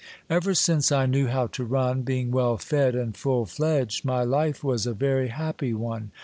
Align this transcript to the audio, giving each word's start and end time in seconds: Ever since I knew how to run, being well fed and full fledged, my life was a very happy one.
Ever 0.31 0.55
since 0.55 0.91
I 0.91 1.05
knew 1.05 1.27
how 1.27 1.45
to 1.45 1.63
run, 1.63 2.01
being 2.01 2.31
well 2.31 2.57
fed 2.57 2.95
and 2.95 3.15
full 3.15 3.45
fledged, 3.45 4.03
my 4.03 4.23
life 4.23 4.63
was 4.63 4.87
a 4.87 4.93
very 4.95 5.27
happy 5.27 5.75
one. 5.75 6.09